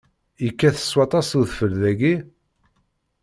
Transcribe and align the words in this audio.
Yekkat 0.45 0.77
s 0.89 0.91
waṭas 0.97 1.29
udfel 1.39 1.73
dagi? 1.81 2.15